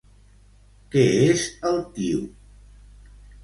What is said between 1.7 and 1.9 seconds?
el